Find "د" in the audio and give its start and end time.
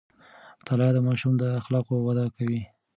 0.93-0.99, 1.37-1.43